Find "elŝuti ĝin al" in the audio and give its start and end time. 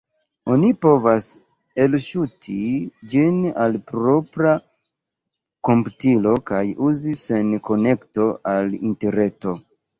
1.83-3.77